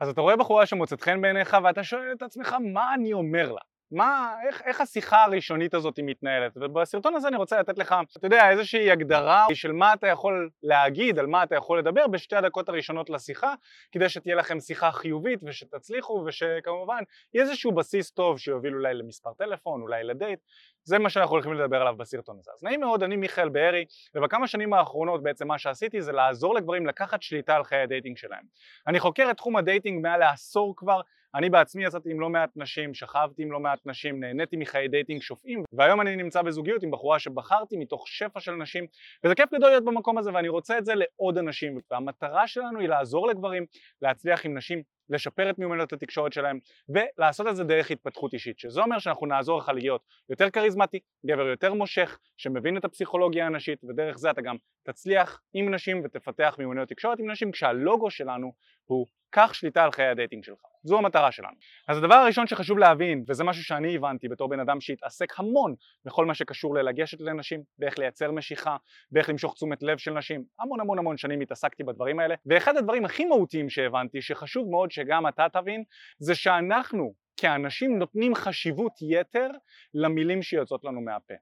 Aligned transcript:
אז 0.00 0.08
אתה 0.08 0.20
רואה 0.20 0.36
בחורה 0.36 0.66
שמוצאת 0.66 1.00
חן 1.00 1.20
בעיניך 1.20 1.56
ואתה 1.64 1.84
שואל 1.84 2.12
את 2.12 2.22
עצמך 2.22 2.56
מה 2.72 2.94
אני 2.94 3.12
אומר 3.12 3.52
לה? 3.52 3.60
מה, 3.90 4.34
איך, 4.46 4.62
איך 4.64 4.80
השיחה 4.80 5.24
הראשונית 5.24 5.74
הזאת 5.74 6.00
מתנהלת? 6.02 6.52
ובסרטון 6.56 7.14
הזה 7.14 7.28
אני 7.28 7.36
רוצה 7.36 7.60
לתת 7.60 7.78
לך, 7.78 7.94
אתה 8.16 8.26
יודע, 8.26 8.50
איזושהי 8.50 8.90
הגדרה 8.90 9.46
של 9.54 9.72
מה 9.72 9.94
אתה 9.94 10.06
יכול 10.06 10.50
להגיד, 10.62 11.18
על 11.18 11.26
מה 11.26 11.42
אתה 11.42 11.54
יכול 11.54 11.78
לדבר 11.78 12.06
בשתי 12.06 12.36
הדקות 12.36 12.68
הראשונות 12.68 13.10
לשיחה, 13.10 13.54
כדי 13.92 14.08
שתהיה 14.08 14.36
לכם 14.36 14.60
שיחה 14.60 14.92
חיובית 14.92 15.40
ושתצליחו 15.42 16.24
ושכמובן 16.26 17.02
יהיה 17.34 17.44
איזשהו 17.44 17.72
בסיס 17.72 18.10
טוב 18.10 18.38
שיוביל 18.38 18.74
אולי 18.74 18.94
למספר 18.94 19.32
טלפון, 19.38 19.82
אולי 19.82 20.04
לדייט, 20.04 20.40
זה 20.88 20.98
מה 20.98 21.10
שאנחנו 21.10 21.34
הולכים 21.34 21.52
לדבר 21.52 21.80
עליו 21.80 21.96
בסרטון 21.96 22.36
הזה. 22.38 22.50
אז 22.54 22.64
נעים 22.64 22.80
מאוד, 22.80 23.02
אני 23.02 23.16
מיכאל 23.16 23.48
בארי, 23.48 23.84
ובכמה 24.14 24.46
שנים 24.46 24.72
האחרונות 24.72 25.22
בעצם 25.22 25.48
מה 25.48 25.58
שעשיתי 25.58 26.02
זה 26.02 26.12
לעזור 26.12 26.54
לגברים 26.54 26.86
לקחת 26.86 27.22
שליטה 27.22 27.56
על 27.56 27.64
חיי 27.64 27.78
הדייטינג 27.78 28.16
שלהם. 28.16 28.44
אני 28.86 29.00
חוקר 29.00 29.30
את 29.30 29.36
תחום 29.36 29.56
הדייטינג 29.56 30.02
מעל 30.02 30.20
לעשור 30.20 30.74
כבר, 30.76 31.00
אני 31.34 31.50
בעצמי 31.50 31.84
יצאתי 31.84 32.10
עם 32.10 32.20
לא 32.20 32.28
מעט 32.28 32.50
נשים, 32.56 32.94
שכבתי 32.94 33.42
עם 33.42 33.52
לא 33.52 33.60
מעט 33.60 33.86
נשים, 33.86 34.20
נהניתי 34.20 34.56
מחיי 34.56 34.88
דייטינג 34.88 35.22
שופעים 35.22 35.62
והיום 35.72 36.00
אני 36.00 36.16
נמצא 36.16 36.42
בזוגיות 36.42 36.82
עם 36.82 36.90
בחורה 36.90 37.18
שבחרתי 37.18 37.76
מתוך 37.76 38.08
שפע 38.08 38.40
של 38.40 38.52
נשים 38.52 38.86
וזה 39.24 39.34
כיף 39.34 39.54
גדול 39.54 39.70
להיות 39.70 39.84
במקום 39.84 40.18
הזה 40.18 40.30
ואני 40.34 40.48
רוצה 40.48 40.78
את 40.78 40.84
זה 40.84 40.92
לעוד 40.94 41.38
אנשים 41.38 41.78
והמטרה 41.90 42.46
שלנו 42.46 42.80
היא 42.80 42.88
לעזור 42.88 43.28
לגברים 43.28 43.64
להצליח 44.02 44.46
עם 44.46 44.56
נשים 44.56 44.82
לשפר 45.10 45.50
את 45.50 45.58
מיומנות 45.58 45.92
התקשורת 45.92 46.32
שלהם 46.32 46.58
ולעשות 46.88 47.46
את 47.46 47.56
זה 47.56 47.64
דרך 47.64 47.90
התפתחות 47.90 48.34
אישית 48.34 48.58
שזה 48.58 48.80
אומר 48.80 48.98
שאנחנו 48.98 49.26
נעזור 49.26 49.58
לך 49.58 49.68
להיות 49.68 50.02
יותר 50.30 50.50
כריזמטי, 50.50 50.98
גבר 51.26 51.46
יותר 51.46 51.74
מושך 51.74 52.18
שמבין 52.36 52.76
את 52.76 52.84
הפסיכולוגיה 52.84 53.46
הנשית 53.46 53.84
ודרך 53.84 54.18
זה 54.18 54.30
אתה 54.30 54.40
גם 54.40 54.56
תצליח 54.82 55.40
עם 55.54 55.74
נשים 55.74 56.02
ותפתח 56.04 56.56
מיומנויות 56.58 56.88
תקשורת 56.88 57.18
עם 57.18 57.30
נשים 57.30 57.52
כשהלוגו 57.52 58.10
שלנו 58.10 58.52
הוא 58.84 59.06
קח 59.30 59.52
שליטה 59.52 59.84
על 59.84 59.92
חיי 59.92 60.06
הדייטינג 60.06 60.44
שלך 60.44 60.60
זו 60.88 60.98
המטרה 60.98 61.32
שלנו. 61.32 61.54
אז 61.88 61.98
הדבר 61.98 62.14
הראשון 62.14 62.46
שחשוב 62.46 62.78
להבין, 62.78 63.24
וזה 63.28 63.44
משהו 63.44 63.64
שאני 63.64 63.96
הבנתי 63.96 64.28
בתור 64.28 64.48
בן 64.48 64.60
אדם 64.60 64.80
שהתעסק 64.80 65.40
המון 65.40 65.74
בכל 66.04 66.26
מה 66.26 66.34
שקשור 66.34 66.74
ללגשת 66.74 67.20
לנשים, 67.20 67.62
באיך 67.78 67.98
לייצר 67.98 68.32
משיכה, 68.32 68.76
באיך 69.10 69.28
למשוך 69.28 69.54
תשומת 69.54 69.82
לב 69.82 69.98
של 69.98 70.12
נשים, 70.12 70.44
המון 70.60 70.80
המון 70.80 70.98
המון 70.98 71.16
שנים 71.16 71.40
התעסקתי 71.40 71.84
בדברים 71.84 72.20
האלה, 72.20 72.34
ואחד 72.46 72.76
הדברים 72.76 73.04
הכי 73.04 73.24
מהותיים 73.24 73.70
שהבנתי, 73.70 74.22
שחשוב 74.22 74.70
מאוד 74.70 74.90
שגם 74.90 75.28
אתה 75.28 75.46
תבין, 75.52 75.84
זה 76.18 76.34
שאנחנו 76.34 77.14
כאנשים 77.36 77.98
נותנים 77.98 78.34
חשיבות 78.34 78.92
יתר 79.02 79.48
למילים 79.94 80.42
שיוצאות 80.42 80.84
לנו 80.84 81.00
מהפה. 81.00 81.34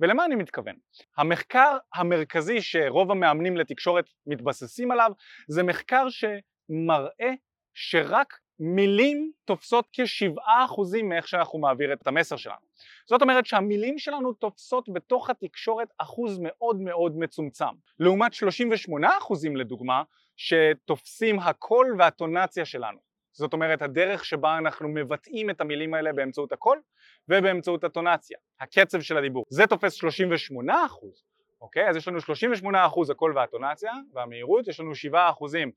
ולמה 0.00 0.24
אני 0.24 0.34
מתכוון? 0.34 0.74
המחקר 1.16 1.76
המרכזי 1.94 2.60
שרוב 2.60 3.10
המאמנים 3.10 3.56
לתקשורת 3.56 4.04
מתבססים 4.26 4.90
עליו 4.90 5.10
זה 5.48 5.62
מחקר 5.62 6.06
שמראה 6.08 7.32
שרק 7.74 8.38
מילים 8.64 9.32
תופסות 9.44 9.88
כשבעה 9.92 10.64
אחוזים 10.64 11.08
מאיך 11.08 11.28
שאנחנו 11.28 11.58
מעביר 11.58 11.92
את 11.92 12.06
המסר 12.06 12.36
שלנו. 12.36 12.66
זאת 13.06 13.22
אומרת 13.22 13.46
שהמילים 13.46 13.98
שלנו 13.98 14.32
תופסות 14.32 14.88
בתוך 14.88 15.30
התקשורת 15.30 15.88
אחוז 15.98 16.38
מאוד 16.42 16.76
מאוד 16.80 17.18
מצומצם. 17.18 17.74
לעומת 17.98 18.34
38 18.34 19.08
אחוזים 19.18 19.56
לדוגמה 19.56 20.02
שתופסים 20.36 21.38
הקול 21.40 21.96
והטונציה 21.98 22.64
שלנו. 22.64 22.98
זאת 23.32 23.52
אומרת 23.52 23.82
הדרך 23.82 24.24
שבה 24.24 24.58
אנחנו 24.58 24.88
מבטאים 24.88 25.50
את 25.50 25.60
המילים 25.60 25.94
האלה 25.94 26.12
באמצעות 26.12 26.52
הקול 26.52 26.80
ובאמצעות 27.28 27.84
הטונציה, 27.84 28.38
הקצב 28.60 29.00
של 29.00 29.16
הדיבור. 29.16 29.44
זה 29.48 29.66
תופס 29.66 29.92
38 29.92 30.86
אחוז, 30.86 31.24
אוקיי? 31.60 31.88
אז 31.88 31.96
יש 31.96 32.08
לנו 32.08 32.20
38 32.20 32.86
אחוז 32.86 33.10
הקול 33.10 33.36
והטונציה 33.36 33.92
והמהירות, 34.12 34.68
יש 34.68 34.80
לנו 34.80 34.94
7 34.94 35.30
אחוזים 35.30 35.70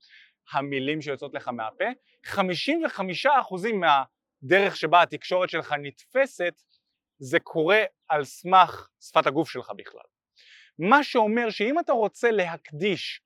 המילים 0.52 1.00
שיוצאות 1.00 1.34
לך 1.34 1.48
מהפה, 1.48 1.84
55% 2.26 2.36
מהדרך 3.74 4.76
שבה 4.76 5.02
התקשורת 5.02 5.50
שלך 5.50 5.74
נתפסת 5.82 6.62
זה 7.18 7.40
קורה 7.40 7.82
על 8.08 8.24
סמך 8.24 8.88
שפת 9.00 9.26
הגוף 9.26 9.50
שלך 9.50 9.72
בכלל. 9.76 10.00
מה 10.78 11.04
שאומר 11.04 11.50
שאם 11.50 11.78
אתה 11.78 11.92
רוצה 11.92 12.30
להקדיש 12.30 13.20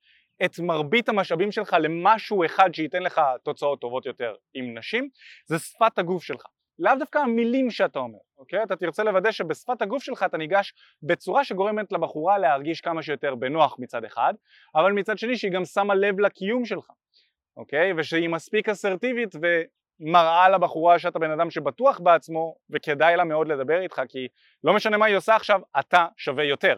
את 0.45 0.59
מרבית 0.59 1.09
המשאבים 1.09 1.51
שלך 1.51 1.75
למשהו 1.79 2.45
אחד 2.45 2.73
שייתן 2.73 3.03
לך 3.03 3.21
תוצאות 3.43 3.81
טובות 3.81 4.05
יותר 4.05 4.35
עם 4.53 4.77
נשים, 4.77 5.09
זה 5.45 5.59
שפת 5.59 5.99
הגוף 5.99 6.23
שלך. 6.23 6.43
לאו 6.79 6.93
דווקא 6.99 7.17
המילים 7.17 7.69
שאתה 7.69 7.99
אומר, 7.99 8.17
אוקיי? 8.37 8.63
אתה 8.63 8.75
תרצה 8.75 9.03
לוודא 9.03 9.31
שבשפת 9.31 9.81
הגוף 9.81 10.03
שלך 10.03 10.23
אתה 10.23 10.37
ניגש 10.37 10.73
בצורה 11.03 11.43
שגורמת 11.43 11.91
לבחורה 11.91 12.37
להרגיש 12.37 12.81
כמה 12.81 13.03
שיותר 13.03 13.35
בנוח 13.35 13.75
מצד 13.79 14.03
אחד, 14.03 14.33
אבל 14.75 14.91
מצד 14.91 15.17
שני 15.17 15.37
שהיא 15.37 15.51
גם 15.51 15.65
שמה 15.65 15.95
לב 15.95 16.19
לקיום 16.19 16.65
שלך. 16.65 16.91
אוקיי? 17.57 17.93
ושהיא 17.97 18.29
מספיק 18.29 18.69
אסרטיבית 18.69 19.35
ומראה 19.35 20.49
לבחורה 20.49 20.99
שאתה 20.99 21.19
בן 21.19 21.31
אדם 21.31 21.51
שבטוח 21.51 21.99
בעצמו 21.99 22.55
וכדאי 22.69 23.15
לה 23.15 23.23
מאוד 23.23 23.47
לדבר 23.47 23.81
איתך 23.81 24.01
כי 24.09 24.27
לא 24.63 24.73
משנה 24.73 24.97
מה 24.97 25.05
היא 25.05 25.15
עושה 25.15 25.35
עכשיו, 25.35 25.61
אתה 25.79 26.05
שווה 26.17 26.43
יותר. 26.43 26.75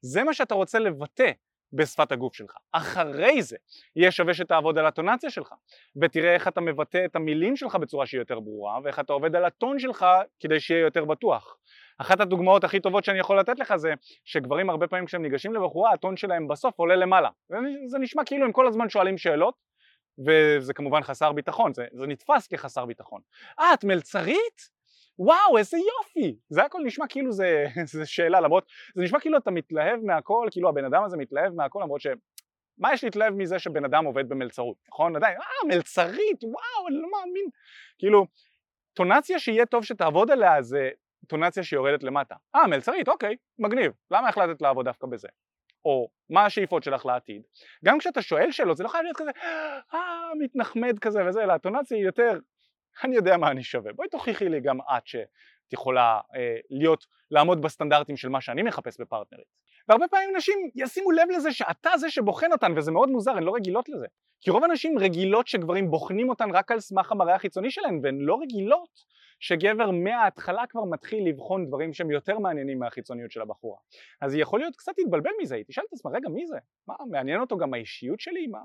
זה 0.00 0.24
מה 0.24 0.34
שאתה 0.34 0.54
רוצה 0.54 0.78
לבטא 0.78 1.30
בשפת 1.72 2.12
הגוף 2.12 2.34
שלך. 2.34 2.56
אחרי 2.72 3.42
זה 3.42 3.56
יהיה 3.96 4.10
שווה 4.10 4.34
שתעבוד 4.34 4.78
על 4.78 4.86
הטונציה 4.86 5.30
שלך 5.30 5.54
ותראה 6.02 6.34
איך 6.34 6.48
אתה 6.48 6.60
מבטא 6.60 7.04
את 7.04 7.16
המילים 7.16 7.56
שלך 7.56 7.76
בצורה 7.76 8.06
שהיא 8.06 8.20
יותר 8.20 8.40
ברורה 8.40 8.78
ואיך 8.84 9.00
אתה 9.00 9.12
עובד 9.12 9.36
על 9.36 9.44
הטון 9.44 9.78
שלך 9.78 10.06
כדי 10.40 10.60
שיהיה 10.60 10.80
יותר 10.80 11.04
בטוח. 11.04 11.56
אחת 11.98 12.20
הדוגמאות 12.20 12.64
הכי 12.64 12.80
טובות 12.80 13.04
שאני 13.04 13.18
יכול 13.18 13.38
לתת 13.38 13.58
לך 13.58 13.76
זה 13.76 13.94
שגברים 14.24 14.70
הרבה 14.70 14.86
פעמים 14.86 15.06
כשהם 15.06 15.22
ניגשים 15.22 15.54
לבחורה 15.54 15.92
הטון 15.92 16.16
שלהם 16.16 16.48
בסוף 16.48 16.78
עולה 16.78 16.96
למעלה. 16.96 17.28
זה 17.86 17.98
נשמע 17.98 18.24
כאילו 18.24 18.44
הם 18.44 18.52
כל 18.52 18.66
הזמן 18.66 18.88
שואלים 18.88 19.18
שאלות 19.18 19.54
וזה 20.18 20.74
כמובן 20.74 21.02
חסר 21.02 21.32
ביטחון, 21.32 21.74
זה, 21.74 21.86
זה 21.92 22.06
נתפס 22.06 22.46
כחסר 22.46 22.86
ביטחון. 22.86 23.20
אה, 23.60 23.74
את 23.74 23.84
מלצרית? 23.84 24.70
וואו, 25.18 25.58
איזה 25.58 25.76
יופי! 25.78 26.36
זה 26.48 26.64
הכל 26.64 26.78
נשמע 26.84 27.06
כאילו 27.08 27.32
זה, 27.32 27.64
זה 27.92 28.06
שאלה, 28.06 28.40
למרות, 28.40 28.66
זה 28.94 29.02
נשמע 29.02 29.20
כאילו 29.20 29.38
אתה 29.38 29.50
מתלהב 29.50 30.00
מהכל, 30.04 30.48
כאילו 30.50 30.68
הבן 30.68 30.84
אדם 30.84 31.04
הזה 31.04 31.16
מתלהב 31.16 31.54
מהכל, 31.54 31.80
למרות 31.82 32.00
ש... 32.00 32.06
מה 32.78 32.92
יש 32.92 33.04
להתלהב 33.04 33.34
מזה 33.34 33.58
שבן 33.58 33.84
אדם 33.84 34.04
עובד 34.04 34.28
במלצרות, 34.28 34.76
נכון? 34.88 35.16
עדיין, 35.16 35.36
אה, 35.40 35.76
מלצרית, 35.76 36.44
וואו, 36.44 36.88
אני 36.88 36.96
לא 36.96 37.08
מאמין. 37.10 37.46
כאילו, 37.98 38.26
טונציה 38.94 39.38
שיהיה 39.38 39.66
טוב 39.66 39.84
שתעבוד 39.84 40.30
עליה 40.30 40.62
זה 40.62 40.90
טונציה 41.26 41.62
שיורדת 41.62 42.02
למטה. 42.02 42.34
אה, 42.54 42.66
מלצרית, 42.66 43.08
אוקיי, 43.08 43.36
מגניב. 43.58 43.92
למה 44.10 44.28
החלטת 44.28 44.62
לעבוד 44.62 44.84
דווקא 44.84 45.06
בזה? 45.06 45.28
או 45.84 46.08
מה 46.30 46.44
השאיפות 46.44 46.82
שלך 46.82 47.06
לעתיד, 47.06 47.42
גם 47.84 47.98
כשאתה 47.98 48.22
שואל 48.22 48.50
שאלות 48.50 48.76
זה 48.76 48.84
לא 48.84 48.88
חייב 48.88 49.04
להיות 49.04 49.16
כזה 49.16 49.30
אה 49.94 50.30
מתנחמד 50.38 50.98
כזה 50.98 51.26
וזה, 51.28 51.42
אלא 51.42 51.52
הטונציה 51.52 51.96
היא 51.96 52.06
יותר 52.06 52.38
אני 53.04 53.16
יודע 53.16 53.36
מה 53.36 53.50
אני 53.50 53.62
שווה, 53.62 53.92
בואי 53.92 54.08
תוכיחי 54.08 54.48
לי 54.48 54.60
גם 54.60 54.78
את 54.80 55.06
שאת 55.06 55.72
יכולה 55.72 56.20
אה, 56.36 56.56
להיות, 56.70 57.06
לעמוד 57.30 57.62
בסטנדרטים 57.62 58.16
של 58.16 58.28
מה 58.28 58.40
שאני 58.40 58.62
מחפש 58.62 59.00
בפרטנרית. 59.00 59.46
והרבה 59.88 60.08
פעמים 60.08 60.36
נשים 60.36 60.70
ישימו 60.74 61.10
לב 61.10 61.28
לזה 61.36 61.52
שאתה 61.52 61.90
זה 61.96 62.10
שבוחן 62.10 62.52
אותן 62.52 62.72
וזה 62.76 62.92
מאוד 62.92 63.08
מוזר, 63.08 63.30
הן 63.30 63.42
לא 63.42 63.54
רגילות 63.54 63.88
לזה. 63.88 64.06
כי 64.40 64.50
רוב 64.50 64.64
הנשים 64.64 64.98
רגילות 64.98 65.46
שגברים 65.46 65.90
בוחנים 65.90 66.28
אותן 66.28 66.50
רק 66.50 66.72
על 66.72 66.80
סמך 66.80 67.12
המראה 67.12 67.34
החיצוני 67.34 67.70
שלהן 67.70 68.00
והן 68.02 68.18
לא 68.20 68.38
רגילות 68.42 68.88
שגבר 69.42 69.90
מההתחלה 69.90 70.66
כבר 70.68 70.84
מתחיל 70.84 71.28
לבחון 71.28 71.66
דברים 71.66 71.92
שהם 71.92 72.10
יותר 72.10 72.38
מעניינים 72.38 72.78
מהחיצוניות 72.78 73.30
של 73.30 73.40
הבחורה 73.40 73.78
אז 74.20 74.34
היא 74.34 74.42
יכול 74.42 74.60
להיות 74.60 74.76
קצת 74.76 74.92
להתבלבל 74.98 75.30
מזה, 75.42 75.54
היא 75.54 75.64
תשאל 75.68 75.84
את 75.88 75.92
עצמה 75.92 76.10
רגע 76.10 76.28
מי 76.28 76.46
זה? 76.46 76.56
מה 76.88 76.94
מעניין 77.10 77.40
אותו 77.40 77.56
גם 77.56 77.74
האישיות 77.74 78.20
שלי? 78.20 78.46
מה, 78.46 78.58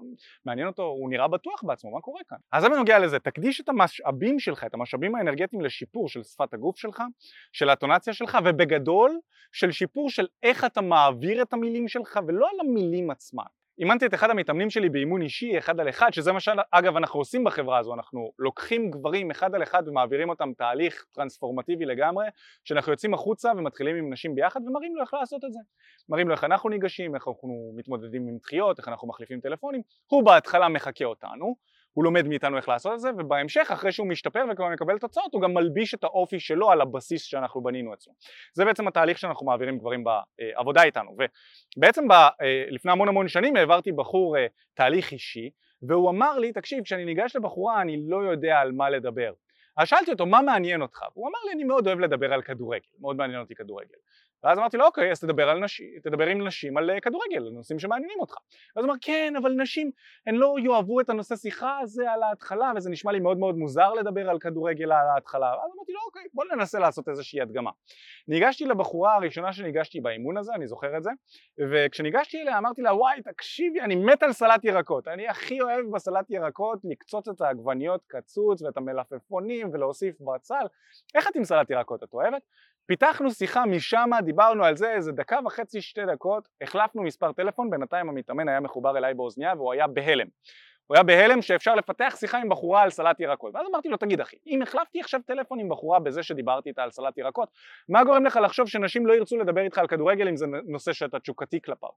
מעניין 0.45 0.67
אותו, 0.67 0.83
הוא 0.83 1.09
נראה 1.09 1.27
בטוח 1.27 1.63
בעצמו, 1.63 1.91
מה 1.91 2.01
קורה 2.01 2.21
כאן? 2.27 2.38
אז 2.51 2.63
זה 2.63 2.69
בנוגע 2.69 2.99
לזה, 2.99 3.19
תקדיש 3.19 3.61
את 3.61 3.69
המשאבים 3.69 4.39
שלך, 4.39 4.63
את 4.63 4.73
המשאבים 4.73 5.15
האנרגטיים 5.15 5.61
לשיפור 5.61 6.09
של 6.09 6.23
שפת 6.23 6.53
הגוף 6.53 6.77
שלך, 6.77 7.03
של 7.51 7.69
האטונציה 7.69 8.13
שלך 8.13 8.38
ובגדול 8.45 9.19
של 9.51 9.71
שיפור 9.71 10.09
של 10.09 10.27
איך 10.44 10.65
אתה 10.65 10.81
מעביר 10.81 11.41
את 11.41 11.53
המילים 11.53 11.88
שלך 11.88 12.19
ולא 12.27 12.49
על 12.49 12.59
המילים 12.59 13.11
עצמן 13.11 13.44
אימנתי 13.79 14.05
את 14.05 14.13
אחד 14.13 14.29
המתאמנים 14.29 14.69
שלי 14.69 14.89
באימון 14.89 15.21
אישי 15.21 15.57
אחד 15.57 15.79
על 15.79 15.89
אחד 15.89 16.13
שזה 16.13 16.31
מה 16.31 16.39
שאגב 16.39 16.95
אנחנו 16.95 17.19
עושים 17.19 17.43
בחברה 17.43 17.79
הזו 17.79 17.93
אנחנו 17.93 18.31
לוקחים 18.39 18.91
גברים 18.91 19.31
אחד 19.31 19.56
על 19.56 19.63
אחד 19.63 19.83
ומעבירים 19.88 20.29
אותם 20.29 20.51
תהליך 20.57 21.06
טרנספורמטיבי 21.13 21.85
לגמרי 21.85 22.25
שאנחנו 22.63 22.91
יוצאים 22.91 23.13
החוצה 23.13 23.51
ומתחילים 23.57 23.95
עם 23.95 24.13
נשים 24.13 24.35
ביחד 24.35 24.62
ומראים 24.65 24.95
לו 24.95 25.01
איך 25.01 25.13
לעשות 25.13 25.45
את 25.45 25.53
זה. 25.53 25.59
מראים 26.09 26.27
לו 26.27 26.33
איך 26.33 26.44
אנחנו 26.44 26.69
ניגשים, 26.69 27.15
איך 27.15 27.27
אנחנו 27.27 27.74
מתמודדים 27.75 28.27
עם 28.27 28.38
דחיות, 28.38 28.79
איך 28.79 28.88
אנחנו 28.88 29.07
מחליפים 29.07 29.39
טלפונים. 29.39 29.81
הוא 30.07 30.24
בהתחלה 30.24 30.69
מחקה 30.69 31.06
אותנו 31.06 31.56
הוא 31.97 32.03
לומד 32.03 32.27
מאיתנו 32.27 32.57
איך 32.57 32.69
לעשות 32.69 32.94
את 32.94 32.99
זה 32.99 33.09
ובהמשך 33.17 33.71
אחרי 33.73 33.91
שהוא 33.91 34.07
משתפר 34.07 34.45
וכבר 34.51 34.69
מקבל 34.69 34.97
תוצאות 34.97 35.33
הוא 35.33 35.41
גם 35.41 35.53
מלביש 35.53 35.94
את 35.94 36.03
האופי 36.03 36.39
שלו 36.39 36.71
על 36.71 36.81
הבסיס 36.81 37.23
שאנחנו 37.23 37.63
בנינו 37.63 37.94
אצלו. 37.94 38.13
זה 38.53 38.65
בעצם 38.65 38.88
התהליך 38.88 39.17
שאנחנו 39.17 39.45
מעבירים 39.45 39.77
דברים 39.77 40.03
בעבודה 40.03 40.83
איתנו. 40.83 41.15
ובעצם 41.77 42.07
ב, 42.07 42.13
לפני 42.69 42.91
המון 42.91 43.07
המון 43.07 43.27
שנים 43.27 43.55
העברתי 43.55 43.91
בחור 43.91 44.35
תהליך 44.73 45.11
אישי 45.11 45.49
והוא 45.81 46.09
אמר 46.09 46.39
לי 46.39 46.53
תקשיב 46.53 46.83
כשאני 46.83 47.05
ניגש 47.05 47.35
לבחורה 47.35 47.81
אני 47.81 47.97
לא 48.07 48.17
יודע 48.17 48.59
על 48.59 48.71
מה 48.71 48.89
לדבר. 48.89 49.33
אז 49.77 49.88
שאלתי 49.88 50.11
אותו 50.11 50.25
מה 50.25 50.41
מעניין 50.41 50.81
אותך? 50.81 51.01
והוא 51.15 51.27
אמר 51.27 51.39
לי 51.47 51.53
אני 51.53 51.63
מאוד 51.63 51.88
אוהב 51.88 52.00
לדבר 52.00 52.33
על 52.33 52.41
כדורגל, 52.41 52.88
מאוד 53.00 53.15
מעניין 53.15 53.39
אותי 53.39 53.55
כדורגל 53.55 53.95
ואז 54.44 54.57
אמרתי 54.57 54.78
לו 54.78 54.86
אוקיי 54.86 55.12
אז 55.12 55.19
תדבר, 55.19 55.50
על 55.50 55.60
נשים, 55.60 55.88
תדבר 56.04 56.28
עם 56.28 56.48
נשים 56.48 56.78
על 56.78 56.89
אה, 56.89 57.00
כדורגל, 57.00 57.38
על 57.38 57.51
נושאים 57.54 57.80
שמעניינים 57.80 58.19
אותך. 58.19 58.36
אז 58.75 58.84
הוא 58.84 58.92
אמר 58.92 58.94
כן 59.01 59.34
אבל 59.42 59.51
נשים 59.51 59.92
הן 60.28 60.36
לא 60.36 60.56
יאהבו 60.63 61.01
את 61.01 61.10
הנושא 61.10 61.36
שיחה 61.36 61.80
הזה 61.80 62.12
על 62.12 62.24
ההתחלה 62.24 62.72
וזה 62.75 62.89
נשמע 62.89 63.12
לי 63.12 63.19
מאוד 63.19 63.38
מאוד 63.38 63.56
מוזר 63.56 63.94
לדבר 63.94 64.30
על 64.30 64.39
כדורגל 64.39 64.92
על 64.92 65.07
ההתחלה. 65.16 65.48
אז 65.48 65.72
אמרתי 65.75 65.92
לו 65.92 66.00
אוקיי 66.06 66.24
בוא 66.34 66.44
ננסה 66.56 66.80
לעשות 66.80 67.10
איזושהי 67.10 67.42
הדגמה. 67.42 67.72
ניגשתי 68.28 68.66
לבחורה 68.66 69.16
הראשונה 69.16 69.54
שניגשתי 69.54 70.01
באימון 70.01 70.38
הזה, 70.38 70.54
אני 70.56 70.68
זוכר 70.68 70.98
את 70.98 71.04
זה, 71.04 71.12
וכשניגשתי 71.72 72.42
אליה 72.42 72.57
אמרתי 72.57 72.81
לה 72.81 72.95
וואי 72.95 73.22
תקשיבי 73.22 73.81
אני 73.81 73.95
מת 73.95 74.24
על 74.24 74.31
סלט 74.31 74.66
ירקות, 74.66 75.07
אני 75.07 75.28
הכי 75.28 75.62
אוהב 75.62 75.86
בסלט 75.94 76.30
ירקות 76.30 76.80
לקצוץ 76.84 77.28
את 77.28 77.42
העגבניות 77.42 78.01
קצוץ 78.07 78.62
ואת 78.62 78.78
המלפפונים 78.78 79.69
ולהוסיף 79.74 80.16
בצל, 80.22 80.66
איך 81.16 81.28
את 81.28 81.36
עם 81.36 81.44
סלט 81.44 81.69
ירקות 81.69 82.04
את 82.04 82.13
אוהבת? 82.13 82.42
פיתחנו 82.88 83.31
שיחה 83.31 83.66
משם, 83.66 84.10
דיברנו 84.38 84.66
על 84.66 84.78
זה 84.78 84.94
איזה 84.94 85.12
דקה 85.12 85.39
וחצי, 85.45 85.81
שתי 85.81 86.06
דקות, 86.06 86.48
החלפנו 86.62 87.04
מספר 87.04 87.31
טלפון, 87.31 87.69
בינתיים 87.69 88.10
המתאמן 88.10 88.50
היה 88.50 88.60
מחובר 88.60 88.98
אליי 88.98 89.13
באוזניה 89.13 89.54
והוא 89.57 89.74
היה 89.74 89.88
בהלם. 89.88 90.28
הוא 90.88 90.95
היה 90.95 91.04
בהלם 91.04 91.42
שאפשר 91.42 91.75
לפתח 91.75 92.16
שיחה 92.19 92.38
עם 92.38 92.50
בחורה 92.50 92.81
על 92.81 92.89
סלט 92.89 93.19
ירקות. 93.19 93.56
ואז 93.56 93.66
אמרתי 93.72 93.89
לו, 93.89 93.98
תגיד 93.98 94.22
אחי, 94.22 94.38
אם 94.48 94.62
החלפתי 94.62 95.00
עכשיו 95.00 95.19
טלפון 95.25 95.60
עם 95.60 95.69
בחורה 95.69 96.00
בזה 96.00 96.24
שדיברתי 96.24 96.69
איתה 96.69 96.84
על 96.84 96.92
סלט 96.92 97.18
ירקות, 97.18 97.50
מה 97.89 98.04
גורם 98.04 98.25
לך 98.25 98.39
לחשוב 98.44 98.68
שנשים 98.68 99.07
לא 99.07 99.13
ירצו 99.13 99.38
לדבר 99.38 99.62
איתך 99.62 99.78
על 99.78 99.88
כדורגל 99.88 100.28
אם 100.28 100.36
זה 100.36 100.45
נושא 100.68 100.94
שאתה 100.94 101.19
תשוקתי 101.19 101.62
כלפיו? 101.62 101.89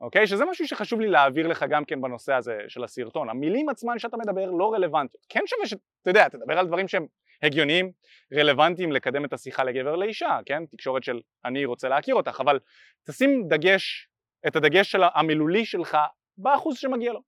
אוקיי? 0.00 0.26
שזה 0.26 0.44
משהו 0.44 0.66
שחשוב 0.66 1.00
לי 1.00 1.08
להעביר 1.08 1.46
לך 1.46 1.64
גם 1.68 1.84
כן 1.84 2.00
בנושא 2.00 2.34
הזה 2.34 2.58
של 2.68 2.84
הסרטון. 2.84 3.30
המילים 3.30 3.68
עצמן 3.68 3.98
שאתה 3.98 4.16
מדבר 4.16 4.50
לא 4.50 4.72
רלוונטיות. 4.72 5.26
כן 5.28 5.40
שווה 5.46 5.66
שאתה 5.66 6.10
יודע, 6.10 6.28
תדבר 6.28 6.58
על 6.58 6.66
דברים 6.66 6.88
שהם 6.88 7.06
הגיוניים, 7.42 7.92
רלוונטיים 8.32 8.92
לקדם 8.92 9.24
את 9.24 9.32
השיחה 9.32 9.64
לגבר 9.64 9.96
לאישה, 9.96 10.38
כן? 10.46 10.66
תקשורת 10.66 11.04
של 11.04 11.20
אני 11.44 11.64
רוצה 11.64 11.88
להכיר 11.88 12.14
אותך, 12.14 12.40
אבל 12.40 12.58
תשים 13.06 13.48
דגש, 13.48 14.08
את 14.46 14.56
הדגש 14.56 14.90
של 14.90 15.02
המילולי 15.14 15.64
שלך 15.64 15.98
באחוז 16.36 16.76
שמגיע 16.76 17.12
לו, 17.12 17.20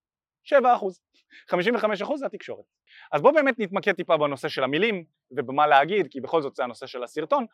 7 0.44 0.74
אחוז, 0.74 1.00
55 1.48 2.02
אחוז 2.02 2.20
זה 2.20 2.26
התקשורת. 2.26 2.64
אז 3.12 3.22
בוא 3.22 3.32
באמת 3.32 3.58
נתמקד 3.58 3.92
טיפה 3.92 4.16
בנושא 4.16 4.48
של 4.48 4.64
המילים 4.64 5.04
ובמה 5.30 5.66
להגיד, 5.66 6.06
כי 6.10 6.20
בכל 6.20 6.42
זאת 6.42 6.56
זה 6.56 6.64
הנושא 6.64 6.86
של 6.86 7.02
הסרטון, 7.02 7.46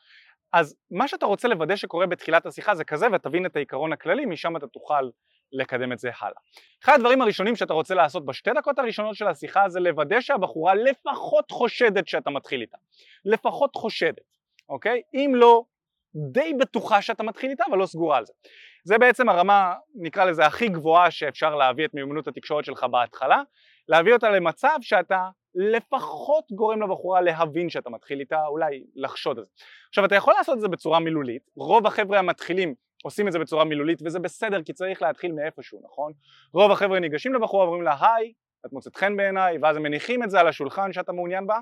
אז 0.53 0.77
מה 0.91 1.09
שאתה 1.09 1.27
רוצה 1.27 1.49
לוודא 1.49 1.77
שקורה 1.77 2.07
בתחילת 2.07 2.47
השיחה 2.47 2.75
זה 2.75 2.85
כזה 2.85 3.07
ותבין 3.13 3.47
את 3.47 3.57
העיקרון 3.57 3.93
הכללי, 3.93 4.27
משם 4.27 4.57
אתה 4.57 4.67
תוכל 4.67 5.09
לקדם 5.53 5.93
את 5.93 5.99
זה 5.99 6.11
הלאה. 6.21 6.41
אחד 6.85 6.95
הדברים 6.95 7.23
הראשונים 7.23 7.57
שאתה 7.57 7.73
רוצה 7.73 7.95
לעשות 7.95 8.27
בשתי 8.27 8.51
דקות 8.51 8.79
הראשונות 8.79 9.15
של 9.15 9.27
השיחה 9.27 9.69
זה 9.69 9.81
לוודא 9.81 10.21
שהבחורה 10.21 10.75
לפחות 10.75 11.51
חושדת 11.51 12.09
שאתה 12.09 12.31
מתחיל 12.31 12.61
איתה. 12.61 12.77
לפחות 13.25 13.77
חושדת, 13.77 14.37
אוקיי? 14.69 15.03
אם 15.15 15.33
לא, 15.35 15.63
די 16.15 16.53
בטוחה 16.61 17.03
שאתה 17.03 17.23
מתחיל 17.23 17.51
איתה 17.51 17.65
אבל 17.71 17.79
לא 17.79 17.87
סגורה 17.87 18.17
על 18.17 18.27
זה. 18.27 18.33
זה 18.85 18.99
בעצם 18.99 19.29
הרמה, 19.29 19.75
נקרא 19.95 20.25
לזה, 20.25 20.47
הכי 20.47 20.69
גבוהה 20.69 21.11
שאפשר 21.11 21.55
להביא 21.55 21.85
את 21.85 21.95
מיומנות 21.95 22.29
התקשורת 22.29 22.65
שלך 22.65 22.85
בהתחלה, 22.85 23.43
להביא 23.89 24.13
אותה 24.13 24.31
למצב 24.31 24.79
שאתה 24.81 25.29
לפחות 25.55 26.45
גורם 26.53 26.83
לבחורה 26.83 27.21
להבין 27.21 27.69
שאתה 27.69 27.91
מתחיל 27.91 28.21
איתה, 28.21 28.47
אולי 28.47 28.85
לחשוד 28.95 29.39
על 29.39 29.45
זה. 29.45 29.51
עכשיו 29.89 30.05
אתה 30.05 30.15
יכול 30.15 30.35
לעשות 30.39 30.57
את 30.57 30.61
זה 30.61 30.69
בצורה 30.69 31.01
מילולית, 31.01 31.51
רוב 31.57 31.87
החבר'ה 31.87 32.19
המתחילים 32.19 32.75
עושים 33.05 33.29
את 33.29 33.33
זה 33.33 33.39
בצורה 33.39 33.65
מילולית 33.65 33.99
וזה 34.05 34.19
בסדר 34.19 34.63
כי 34.63 34.73
צריך 34.73 35.03
להתחיל 35.03 35.33
מאיפשהו, 35.33 35.81
נכון? 35.85 36.13
רוב 36.55 36.73
החבר'ה 36.73 37.01
ניגשים 37.01 37.35
לבחורה 37.35 37.65
ואומרים 37.65 37.83
לה 37.83 37.97
היי, 38.01 38.33
את 38.67 38.73
מוצאת 38.73 38.97
חן 38.97 39.17
בעיניי 39.17 39.59
ואז 39.63 39.77
הם 39.77 39.83
מניחים 39.83 40.23
את 40.23 40.31
זה 40.31 40.41
על 40.41 40.49
השולחן 40.49 40.93
שאתה 40.93 41.13
מעוניין 41.13 41.47
בה 41.47 41.59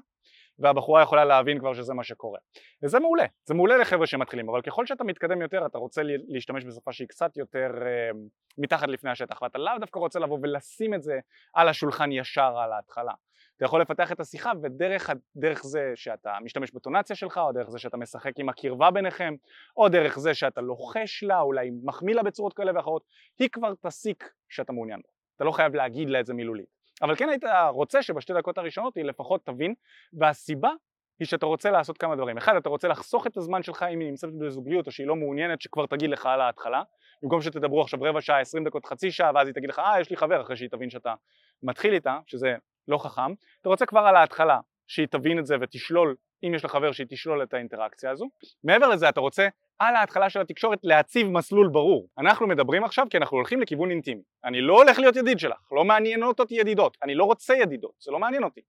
והבחורה 0.59 1.03
יכולה 1.03 1.25
להבין 1.25 1.59
כבר 1.59 1.75
שזה 1.75 1.95
מה 1.95 2.05
שקורה 2.05 2.39
וזה 2.83 3.01
מעולה, 3.01 3.25
זה 3.45 3.55
מעולה 3.55 3.77
לחבר'ה 3.77 4.07
שמתחילים 4.07 4.49
אבל 4.49 4.63
ככל 4.63 4.87
שאתה 4.87 5.05
מתקדם 5.05 5.43
יותר 5.43 5.67
אתה 5.67 5.79
רוצה 5.79 6.03
להשתמש 6.05 6.65
בשפה 6.65 6.93
שהיא 6.93 7.09
קצת 7.09 7.37
יותר 7.37 7.71
אה, 7.83 8.11
מתחת 8.59 8.89
לפני 8.89 9.11
השטח 9.11 9.43
ואתה 9.43 9.59
לאו 9.59 9.73
דווקא 9.81 9.99
רוצה 9.99 10.19
לבוא 10.19 10.39
ולשים 10.43 10.95
את 10.95 11.03
זה 11.03 11.19
על 11.55 11.69
השולחן 11.69 12.13
ישר 12.13 12.59
על 12.59 12.73
ההתחלה 12.73 13.13
אתה 13.59 13.65
יכול 13.65 13.81
לפתח 13.81 14.13
את 14.13 14.21
השיחה 14.21 14.53
ודרך 14.63 15.11
דרך 15.37 15.63
זה 15.63 15.93
שאתה 15.95 16.33
משתמש 16.45 16.71
בטונציה 16.75 17.17
שלך 17.17 17.39
או 17.39 17.53
דרך 17.53 17.71
זה 17.71 17.79
שאתה 17.79 17.97
משחק 17.97 18.33
עם 18.39 18.49
הקרבה 18.49 18.91
ביניכם 18.91 19.35
או 19.77 19.89
דרך 19.89 20.19
זה 20.19 20.35
שאתה 20.35 20.61
לוחש 20.61 21.23
לה 21.23 21.41
אולי 21.41 21.71
מחמיא 21.85 22.15
לה 22.15 22.23
בצורות 22.23 22.55
כאלה 22.55 22.73
ואחרות 22.75 23.03
היא 23.39 23.49
כבר 23.53 23.75
תסיק 23.75 24.31
שאתה 24.49 24.73
מעוניין 24.73 25.01
בה 25.01 25.09
אתה 25.37 25.45
לא 25.45 25.53
חייב 25.53 25.75
להגיד 25.75 26.11
לה 26.11 26.21
את 26.21 26.27
זה 26.27 26.35
מילולית. 26.35 26.67
אבל 27.03 27.17
כן 27.17 27.29
היית 27.29 27.45
רוצה 27.71 28.03
שבשתי 28.03 28.35
דקות 28.35 28.59
הראשונות 28.59 28.97
היא 28.97 29.05
לפחות 29.05 29.47
תבין 29.47 29.75
והסיבה 30.13 30.71
היא 31.19 31.27
שאתה 31.29 31.47
רוצה 31.47 31.71
לעשות 31.71 31.99
כמה 31.99 32.17
דברים. 32.17 32.37
אחד 32.37 32.57
אתה 32.57 32.69
רוצה 32.69 32.89
לחסוך 32.89 33.27
את 33.27 33.37
הזמן 33.37 33.63
שלך 33.63 33.83
אם 33.83 34.01
היא 34.01 34.09
נמצאת 34.09 34.31
בזוגיות 34.39 34.87
או 34.87 34.93
שהיא 34.93 35.07
לא 35.07 35.17
מעוניינת 35.17 35.61
שכבר 35.61 35.87
תגיד 35.87 36.11
לך 36.11 36.27
על 36.27 36.41
ההתחלה. 36.41 36.83
במקום 37.23 37.41
שתדברו 37.41 37.83
עכשיו 37.83 38.01
רבע 38.03 38.21
שעה, 38.21 38.41
עשרים 38.41 38.65
דקות, 38.65 38.87
חצי 38.87 39.11
שעה 39.11 39.31
ואז 39.35 39.49
היא 39.49 39.55
תגיד 39.55 39.71
לך 39.71 39.79
אה 39.79 40.01
יש 40.01 40.11
לי 40.11 40.17
חבר 40.17 40.41
אחרי 40.41 40.57
שהיא 40.57 40.69
תבין 40.69 40.91
שאתה 40.91 41.15
מתחיל 41.63 41.95
איתה 41.95 42.19
שזה 42.27 42.57
לא 42.89 42.99
חכם, 42.99 43.33
אתה 43.61 43.69
רוצה 43.69 43.87
כבר 43.87 44.01
על 44.01 44.17
ההתחלה 44.17 44.61
שהיא 44.87 45.07
תבין 45.07 45.39
את 45.39 45.47
זה 45.47 45.57
ותשלול, 45.61 46.17
אם 46.45 46.55
יש 46.55 46.65
לך 46.65 46.71
חבר 46.71 46.93
שהיא 46.93 47.07
תשלול 47.11 47.43
את 47.43 47.55
האינטראקציה 47.55 48.11
הזו. 48.11 48.29
מעבר 48.65 48.89
לזה 48.89 49.09
אתה 49.09 49.21
רוצה 49.21 49.49
על 49.79 49.97
ההתחלה 49.97 50.31
של 50.31 50.41
התקשורת 50.41 50.79
להציב 50.83 51.29
מסלול 51.29 51.69
ברור. 51.69 52.09
אנחנו 52.19 52.47
מדברים 52.47 52.85
עכשיו 52.85 53.07
כי 53.11 53.17
אנחנו 53.17 53.37
הולכים 53.37 53.61
לכיוון 53.61 53.91
אינטימי. 53.91 54.23
אני 54.45 54.61
לא 54.61 54.77
הולך 54.83 54.99
להיות 54.99 55.17
ידיד 55.17 55.39
שלך, 55.39 55.73
לא 55.73 55.85
מעניינות 55.85 56.41
אותי 56.41 56.55
ידידות, 56.55 56.97
אני 57.03 57.15
לא 57.15 57.25
רוצה 57.25 57.55
ידידות, 57.55 57.93
זה 58.01 58.13
לא 58.13 58.19
מעניין 58.19 58.45
אותי. 58.45 58.61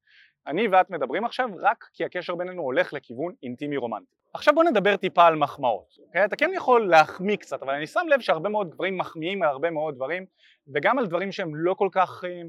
אני 0.47 0.67
ואת 0.67 0.89
מדברים 0.89 1.25
עכשיו 1.25 1.49
רק 1.61 1.85
כי 1.93 2.05
הקשר 2.05 2.35
בינינו 2.35 2.61
הולך 2.61 2.93
לכיוון 2.93 3.33
אינטימי 3.43 3.77
רומנטי. 3.77 4.15
עכשיו 4.33 4.53
בוא 4.55 4.63
נדבר 4.63 4.97
טיפה 4.97 5.25
על 5.25 5.35
מחמאות, 5.35 5.95
אוקיי? 6.05 6.25
אתה 6.25 6.35
כן 6.35 6.49
יכול 6.55 6.89
להחמיא 6.89 7.35
קצת, 7.35 7.61
אבל 7.61 7.73
אני 7.73 7.87
שם 7.87 8.05
לב 8.09 8.19
שהרבה 8.19 8.49
מאוד 8.49 8.69
גברים 8.69 8.97
מחמיאים 8.97 9.43
על 9.43 9.49
הרבה 9.49 9.71
מאוד 9.71 9.95
דברים, 9.95 10.25
וגם 10.73 10.99
על 10.99 11.07
דברים 11.07 11.31
שהם 11.31 11.55
לא 11.55 11.73
כל 11.73 11.87
כך 11.91 12.23
אה, 12.27 12.41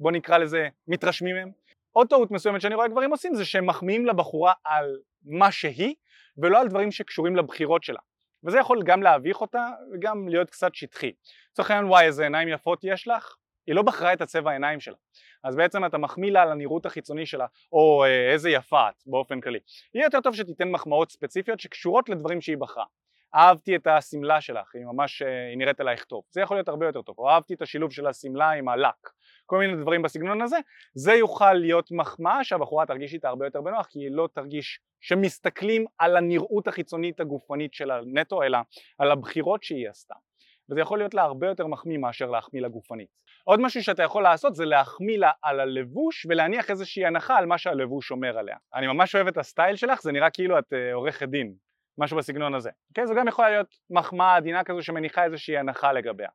בוא 0.00 0.12
נקרא 0.12 0.38
לזה 0.38 0.68
מתרשמים 0.88 1.36
מהם. 1.36 1.50
עוד 1.92 2.08
טעות 2.08 2.30
מסוימת 2.30 2.60
שאני 2.60 2.74
רואה 2.74 2.88
גברים 2.88 3.10
עושים 3.10 3.34
זה 3.34 3.44
שהם 3.44 3.66
מחמיאים 3.66 4.06
לבחורה 4.06 4.52
על 4.64 4.98
מה 5.24 5.52
שהיא 5.52 5.94
ולא 6.38 6.60
על 6.60 6.68
דברים 6.68 6.90
שקשורים 6.90 7.36
לבחירות 7.36 7.82
שלה. 7.82 8.00
וזה 8.44 8.58
יכול 8.58 8.82
גם 8.82 9.02
להביך 9.02 9.40
אותה 9.40 9.68
וגם 9.92 10.28
להיות 10.28 10.50
קצת 10.50 10.74
שטחי. 10.74 11.12
לצורך 11.52 11.70
העניין 11.70 11.88
וואי 11.88 12.06
איזה 12.06 12.22
עיניים 12.22 12.48
יפות 12.48 12.80
יש 12.82 13.08
לך. 13.08 13.36
היא 13.66 13.74
לא 13.74 13.82
בחרה 13.82 14.12
את 14.12 14.20
הצבע 14.20 14.50
העיניים 14.50 14.80
שלה. 14.80 14.96
אז 15.44 15.56
בעצם 15.56 15.84
אתה 15.84 15.98
מחמיא 15.98 16.30
לה 16.30 16.42
על 16.42 16.52
הנראות 16.52 16.86
החיצוני 16.86 17.26
שלה 17.26 17.46
או 17.72 18.04
אה, 18.04 18.32
איזה 18.32 18.50
יפה 18.50 18.88
את 18.88 19.02
באופן 19.06 19.40
כללי. 19.40 19.58
יהיה 19.94 20.04
יותר 20.04 20.20
טוב 20.20 20.34
שתיתן 20.34 20.70
מחמאות 20.70 21.12
ספציפיות 21.12 21.60
שקשורות 21.60 22.08
לדברים 22.08 22.40
שהיא 22.40 22.56
בחרה 22.56 22.84
אהבתי 23.34 23.76
את 23.76 23.86
השמלה 23.86 24.40
שלך, 24.40 24.74
היא 24.74 24.84
ממש, 24.84 25.22
אה, 25.22 25.48
היא 25.48 25.58
נראית 25.58 25.80
אלייך 25.80 26.04
טוב, 26.04 26.22
זה 26.30 26.40
יכול 26.40 26.56
להיות 26.56 26.68
הרבה 26.68 26.86
יותר 26.86 27.02
טוב, 27.02 27.18
או 27.18 27.30
אהבתי 27.30 27.54
את 27.54 27.62
השילוב 27.62 27.92
של 27.92 28.06
השמלה 28.06 28.50
עם 28.50 28.68
הלק, 28.68 29.10
כל 29.46 29.58
מיני 29.58 29.76
דברים 29.76 30.02
בסגנון 30.02 30.42
הזה, 30.42 30.56
זה 30.94 31.12
יוכל 31.12 31.52
להיות 31.52 31.90
מחמאה 31.90 32.44
שהבחורה 32.44 32.86
תרגיש 32.86 33.14
איתה 33.14 33.28
הרבה 33.28 33.46
יותר 33.46 33.60
בנוח 33.60 33.86
כי 33.86 33.98
היא 33.98 34.10
לא 34.10 34.28
תרגיש 34.32 34.80
שמסתכלים 35.00 35.84
על 35.98 36.16
הנראות 36.16 36.68
החיצונית 36.68 37.20
הגופנית 37.20 37.74
שלה 37.74 38.00
נטו 38.06 38.42
אלא 38.42 38.58
על 38.98 39.10
הבחירות 39.10 39.62
שהיא 39.62 39.88
עשתה. 39.88 40.14
וזה 40.70 40.80
יכול 40.80 40.98
להיות 40.98 41.14
לה 41.14 41.22
הרבה 41.22 41.46
יותר 41.46 41.66
מחמיא 41.66 41.98
מאשר 41.98 42.30
להחמיא 42.30 42.62
לה 42.62 42.68
גופנית. 42.68 43.08
עוד 43.44 43.60
משהו 43.60 43.82
שאתה 43.82 44.02
יכול 44.02 44.22
לעשות 44.22 44.54
זה 44.54 44.64
להחמיא 44.64 45.18
לה 45.18 45.30
על 45.42 45.60
הלבוש 45.60 46.26
ולהניח 46.28 46.70
איזושהי 46.70 47.06
הנחה 47.06 47.36
על 47.36 47.46
מה 47.46 47.58
שהלבוש 47.58 48.10
אומר 48.10 48.38
עליה. 48.38 48.56
אני 48.74 48.86
ממש 48.86 49.14
אוהב 49.14 49.26
את 49.26 49.38
הסטייל 49.38 49.76
שלך, 49.76 50.02
זה 50.02 50.12
נראה 50.12 50.30
כאילו 50.30 50.58
את 50.58 50.72
אה, 50.72 50.94
עורכת 50.94 51.28
דין, 51.28 51.54
משהו 51.98 52.16
בסגנון 52.16 52.54
הזה. 52.54 52.70
אוקיי? 52.90 53.06
זו 53.06 53.14
גם 53.14 53.28
יכולה 53.28 53.50
להיות 53.50 53.78
מחמאה 53.90 54.36
עדינה 54.36 54.64
כזו 54.64 54.82
שמניחה 54.82 55.24
איזושהי 55.24 55.58
הנחה 55.58 55.92
לגביה. 55.92 56.28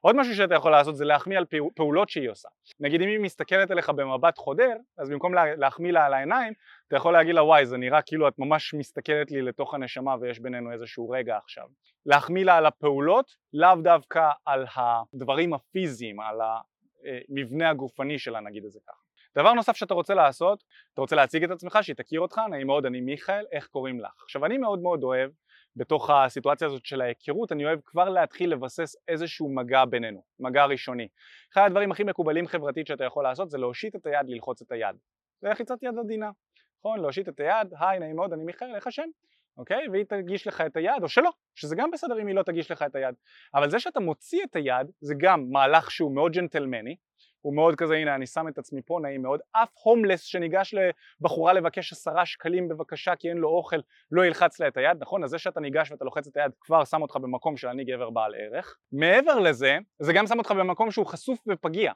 עוד 0.00 0.16
משהו 0.16 0.34
שאתה 0.34 0.54
יכול 0.54 0.70
לעשות 0.70 0.96
זה 0.96 1.04
להחמיא 1.04 1.38
על 1.38 1.44
פעולות 1.74 2.08
שהיא 2.08 2.30
עושה. 2.30 2.48
נגיד 2.80 3.00
אם 3.00 3.08
היא 3.08 3.20
מסתכלת 3.20 3.70
עליך 3.70 3.90
במבט 3.90 4.38
חודר, 4.38 4.76
אז 4.98 5.10
במקום 5.10 5.34
להחמיא 5.34 5.92
לה 5.92 6.06
על 6.06 6.14
העיניים, 6.14 6.52
אתה 6.88 6.96
יכול 6.96 7.12
להגיד 7.12 7.34
לה 7.34 7.42
וואי 7.42 7.66
זה 7.66 7.76
נראה 7.76 8.02
כאילו 8.02 8.28
את 8.28 8.34
ממש 8.38 8.74
מסתכלת 8.74 9.30
לי 9.30 9.42
לתוך 9.42 9.74
הנשמה 9.74 10.16
ויש 10.20 10.40
בינינו 10.40 10.72
איזשהו 10.72 11.10
רגע 11.10 11.36
עכשיו. 11.36 11.64
להחמיא 12.06 12.44
לה 12.44 12.56
על 12.56 12.66
הפעולות, 12.66 13.30
לאו 13.52 13.76
דווקא 13.82 14.30
על 14.46 14.66
הדברים 14.76 15.54
הפיזיים, 15.54 16.20
על 16.20 16.38
המבנה 16.40 17.70
הגופני 17.70 18.18
שלה 18.18 18.40
נגיד 18.40 18.64
את 18.64 18.70
זה 18.72 18.80
ככה. 18.86 19.07
דבר 19.34 19.52
נוסף 19.52 19.76
שאתה 19.76 19.94
רוצה 19.94 20.14
לעשות, 20.14 20.64
אתה 20.94 21.00
רוצה 21.00 21.16
להציג 21.16 21.44
את 21.44 21.50
עצמך, 21.50 21.78
שהיא 21.82 21.96
תכיר 21.96 22.20
אותך, 22.20 22.40
נעים 22.50 22.66
מאוד, 22.66 22.86
אני 22.86 23.00
מיכאל, 23.00 23.44
איך 23.52 23.66
קוראים 23.66 24.00
לך? 24.00 24.22
עכשיו 24.22 24.44
אני 24.44 24.58
מאוד 24.58 24.78
מאוד 24.78 25.02
אוהב, 25.02 25.30
בתוך 25.76 26.10
הסיטואציה 26.10 26.66
הזאת 26.66 26.86
של 26.86 27.00
ההיכרות, 27.00 27.52
אני 27.52 27.64
אוהב 27.64 27.80
כבר 27.84 28.08
להתחיל 28.08 28.52
לבסס 28.52 28.96
איזשהו 29.08 29.54
מגע 29.54 29.84
בינינו, 29.84 30.22
מגע 30.40 30.64
ראשוני. 30.64 31.08
אחד 31.52 31.62
הדברים 31.66 31.92
הכי 31.92 32.04
מקובלים 32.04 32.46
חברתית 32.46 32.86
שאתה 32.86 33.04
יכול 33.04 33.24
לעשות 33.24 33.50
זה 33.50 33.58
להושיט 33.58 33.96
את 33.96 34.06
היד, 34.06 34.28
ללחוץ 34.28 34.62
את 34.62 34.72
היד. 34.72 34.96
זה 35.40 35.48
לחיצת 35.48 35.82
יד 35.82 35.98
עדינה, 35.98 36.30
נכון? 36.78 37.00
להושיט 37.00 37.28
את 37.28 37.40
היד, 37.40 37.74
היי 37.80 37.98
נעים 37.98 38.16
מאוד, 38.16 38.32
אני 38.32 38.44
מיכאל, 38.44 38.74
איך 38.74 38.86
השם? 38.86 39.08
אוקיי? 39.56 39.88
והיא 39.92 40.04
תגיש 40.04 40.46
לך 40.46 40.60
את 40.60 40.76
היד, 40.76 41.02
או 41.02 41.08
שלא, 41.08 41.30
שזה 41.54 41.76
גם 41.76 41.90
בסדר 41.90 42.20
אם 42.20 42.26
היא 42.26 42.34
לא 42.34 42.42
תגיש 42.42 42.70
לך 42.70 42.82
את 42.82 42.94
היד. 42.94 43.14
אבל 43.54 43.70
זה 43.70 43.80
שאתה 43.80 44.00
מוציא 44.00 44.44
את 44.44 44.56
היד, 44.56 44.86
זה 45.00 45.14
גם 45.18 45.44
מהלך 45.50 45.90
שהוא 45.90 46.14
מאוד 46.14 46.32
ג'נטלמני, 46.32 46.96
הוא 47.40 47.54
מאוד 47.54 47.74
כזה 47.74 47.94
הנה 47.94 48.14
אני 48.14 48.26
שם 48.26 48.48
את 48.48 48.58
עצמי 48.58 48.82
פה 48.82 48.98
נעים 49.02 49.22
מאוד. 49.22 49.40
אף 49.52 49.68
הומלס 49.82 50.22
שניגש 50.22 50.74
לבחורה 51.20 51.52
לבקש 51.52 51.92
עשרה 51.92 52.26
שקלים 52.26 52.68
בבקשה 52.68 53.16
כי 53.16 53.28
אין 53.28 53.36
לו 53.36 53.48
אוכל 53.48 53.80
לא 54.10 54.26
ילחץ 54.26 54.60
לה 54.60 54.68
את 54.68 54.76
היד. 54.76 54.96
נכון 55.00 55.24
אז 55.24 55.30
זה 55.30 55.38
שאתה 55.38 55.60
ניגש 55.60 55.90
ואתה 55.90 56.04
לוחץ 56.04 56.26
את 56.26 56.36
היד 56.36 56.52
כבר 56.60 56.84
שם 56.84 57.02
אותך 57.02 57.16
במקום 57.16 57.56
של 57.56 57.68
אני 57.68 57.84
גבר 57.84 58.10
בעל 58.10 58.34
ערך. 58.38 58.76
מעבר 58.92 59.38
לזה 59.38 59.78
זה 59.98 60.12
גם 60.12 60.26
שם 60.26 60.38
אותך 60.38 60.50
במקום 60.50 60.90
שהוא 60.90 61.06
חשוף 61.06 61.38
ופגיע. 61.48 61.92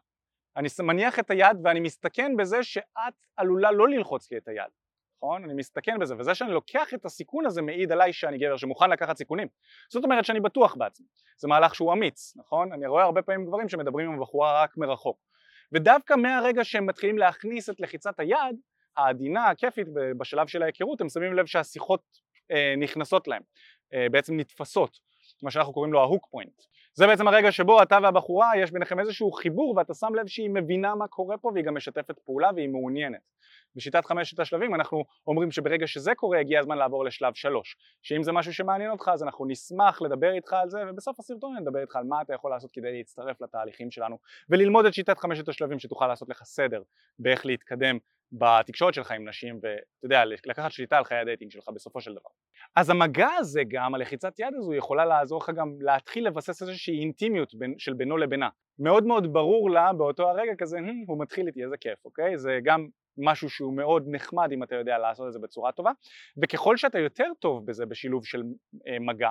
אני 0.56 0.68
מניח 0.82 1.18
את 1.18 1.30
היד 1.30 1.56
ואני 1.64 1.80
מסתכן 1.80 2.36
בזה 2.38 2.62
שאת 2.62 3.14
עלולה 3.36 3.70
לא 3.70 3.88
ללחוץ 3.88 4.30
לי 4.30 4.38
את 4.38 4.48
היד 4.48 4.81
נכון? 5.22 5.44
אני 5.44 5.54
מסתכן 5.54 5.98
בזה, 5.98 6.14
וזה 6.18 6.34
שאני 6.34 6.52
לוקח 6.52 6.94
את 6.94 7.04
הסיכון 7.04 7.46
הזה 7.46 7.62
מעיד 7.62 7.92
עליי 7.92 8.12
שאני 8.12 8.38
גבר 8.38 8.56
שמוכן 8.56 8.90
לקחת 8.90 9.16
סיכונים. 9.16 9.48
זאת 9.92 10.04
אומרת 10.04 10.24
שאני 10.24 10.40
בטוח 10.40 10.74
בעצמי. 10.74 11.06
זה 11.36 11.48
מהלך 11.48 11.74
שהוא 11.74 11.92
אמיץ, 11.92 12.36
נכון? 12.36 12.72
אני 12.72 12.86
רואה 12.86 13.04
הרבה 13.04 13.22
פעמים 13.22 13.46
גברים 13.46 13.68
שמדברים 13.68 14.10
עם 14.10 14.18
הבחורה 14.18 14.62
רק 14.62 14.76
מרחוק. 14.76 15.18
ודווקא 15.72 16.14
מהרגע 16.14 16.64
שהם 16.64 16.86
מתחילים 16.86 17.18
להכניס 17.18 17.70
את 17.70 17.80
לחיצת 17.80 18.20
היד, 18.20 18.56
העדינה, 18.96 19.50
הכיפית, 19.50 19.88
בשלב 20.18 20.46
של 20.46 20.62
ההיכרות, 20.62 21.00
הם 21.00 21.08
שמים 21.08 21.32
לב 21.32 21.46
שהשיחות 21.46 22.02
אה, 22.50 22.74
נכנסות 22.78 23.28
להם, 23.28 23.42
אה, 23.94 24.06
בעצם 24.10 24.36
נתפסות, 24.36 24.98
מה 25.42 25.50
שאנחנו 25.50 25.72
קוראים 25.72 25.92
לו 25.92 26.00
ההוק 26.00 26.28
פוינט. 26.30 26.62
זה 26.94 27.06
בעצם 27.06 27.28
הרגע 27.28 27.52
שבו 27.52 27.82
אתה 27.82 27.98
והבחורה 28.02 28.50
יש 28.56 28.70
ביניכם 28.70 29.00
איזשהו 29.00 29.32
חיבור 29.32 29.74
ואתה 29.76 29.94
שם 29.94 30.14
לב 30.14 30.26
שהיא 30.26 30.50
מבינה 30.50 30.94
מה 30.94 31.08
קורה 31.08 31.38
פה 31.38 31.50
והיא 31.54 31.64
גם 31.64 31.76
משתפת 31.76 32.18
פעולה 32.18 32.50
והיא 32.54 32.68
מעוניינת. 32.68 33.31
בשיטת 33.76 34.04
חמשת 34.04 34.40
השלבים 34.40 34.74
אנחנו 34.74 35.04
אומרים 35.26 35.50
שברגע 35.50 35.86
שזה 35.86 36.14
קורה 36.14 36.40
הגיע 36.40 36.60
הזמן 36.60 36.78
לעבור 36.78 37.04
לשלב 37.04 37.34
שלוש. 37.34 37.76
שאם 38.02 38.22
זה 38.22 38.32
משהו 38.32 38.54
שמעניין 38.54 38.90
אותך 38.90 39.10
אז 39.14 39.22
אנחנו 39.22 39.46
נשמח 39.46 40.02
לדבר 40.02 40.32
איתך 40.32 40.52
על 40.52 40.70
זה 40.70 40.78
ובסוף 40.88 41.20
הסרטון 41.20 41.56
נדבר 41.56 41.80
איתך 41.80 41.96
על 41.96 42.04
מה 42.04 42.22
אתה 42.22 42.34
יכול 42.34 42.50
לעשות 42.50 42.70
כדי 42.72 42.92
להצטרף 42.92 43.40
לתהליכים 43.40 43.90
שלנו 43.90 44.18
וללמוד 44.50 44.86
את 44.86 44.94
שיטת 44.94 45.18
חמשת 45.18 45.48
השלבים 45.48 45.78
שתוכל 45.78 46.06
לעשות 46.06 46.28
לך 46.28 46.42
סדר 46.44 46.82
באיך 47.18 47.46
להתקדם 47.46 47.98
בתקשורת 48.32 48.94
שלך 48.94 49.10
עם 49.10 49.28
נשים 49.28 49.54
ואתה 49.54 50.04
יודע 50.06 50.24
לקחת 50.24 50.72
שליטה 50.72 50.98
על 50.98 51.04
חיי 51.04 51.18
הדייטינג 51.18 51.50
שלך 51.50 51.68
בסופו 51.74 52.00
של 52.00 52.12
דבר. 52.12 52.30
אז 52.76 52.90
המגע 52.90 53.28
הזה 53.38 53.62
גם 53.68 53.94
הלחיצת 53.94 54.38
יד 54.38 54.54
הזו 54.54 54.74
יכולה 54.74 55.04
לעזור 55.04 55.40
לך 55.42 55.50
גם 55.56 55.76
להתחיל 55.80 56.26
לבסס 56.26 56.62
איזושהי 56.62 57.00
אינטימיות 57.00 57.54
בין, 57.54 57.74
של 57.78 57.92
בינו 57.92 58.16
לבינה. 58.16 58.48
מאוד 58.78 59.04
מאוד 59.04 59.32
ברור 59.32 59.70
לה 59.70 59.92
באותו 59.92 60.30
הרגע 60.30 60.52
כזה 60.58 60.78
הוא 61.06 61.20
מתחיל 61.20 61.46
איתי 61.46 61.64
איזה 61.64 61.76
כיף 61.76 62.04
אוקיי? 62.04 62.38
זה 62.38 62.58
גם 62.62 62.88
משהו 63.18 63.50
שהוא 63.50 63.76
מאוד 63.76 64.04
נחמד 64.06 64.52
אם 64.52 64.62
אתה 64.62 64.74
יודע 64.74 64.98
לעשות 64.98 65.26
את 65.28 65.32
זה 65.32 65.38
בצורה 65.38 65.72
טובה. 65.72 65.90
וככל 66.42 66.76
שאתה 66.76 66.98
יותר 66.98 67.26
טוב 67.38 67.66
בזה 67.66 67.86
בשילוב 67.86 68.26
של 68.26 68.42
אה, 68.86 68.98
מגע 69.00 69.30